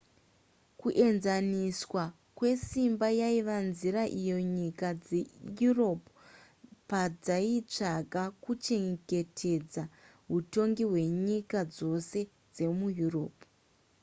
[0.79, 2.03] kuenzaniswa
[2.37, 6.09] kwesimba yaiva nzira iyo nyika dzeeurope
[6.89, 9.83] padzaitsvaga kuchengetedza
[10.31, 12.19] hutongi hwenyika dzose
[12.53, 13.43] dzemueurope